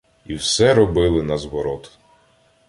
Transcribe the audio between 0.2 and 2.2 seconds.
І все робили назворот: